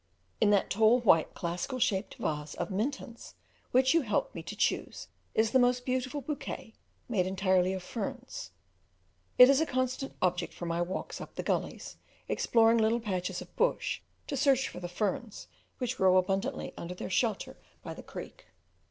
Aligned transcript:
In 0.39 0.49
that 0.49 0.71
tall, 0.71 0.99
white, 1.01 1.35
classical 1.35 1.77
shaped 1.77 2.15
vase 2.15 2.55
of 2.55 2.71
Minton's 2.71 3.35
which 3.69 3.93
you 3.93 4.01
helped 4.01 4.33
me 4.33 4.41
to 4.41 4.55
choose 4.55 5.09
is 5.35 5.51
the 5.51 5.59
most 5.59 5.85
beautiful 5.85 6.21
bouquet, 6.21 6.73
made 7.07 7.27
entirely 7.27 7.71
of 7.73 7.83
ferns; 7.83 8.49
it 9.37 9.47
is 9.47 9.61
a 9.61 9.65
constant 9.67 10.15
object 10.19 10.55
for 10.55 10.65
my 10.65 10.81
walks 10.81 11.21
up 11.21 11.35
the 11.35 11.43
gullies, 11.43 11.97
exploring 12.27 12.79
little 12.79 12.99
patches 12.99 13.43
of 13.43 13.55
bush 13.55 14.01
to 14.25 14.35
search 14.35 14.69
for 14.69 14.79
the 14.79 14.89
ferns, 14.89 15.45
which 15.77 15.97
grow 15.97 16.17
abundantly 16.17 16.73
under 16.75 16.95
their 16.95 17.11
shelter 17.11 17.59
by 17.83 17.93
the 17.93 18.01
creek. 18.01 18.47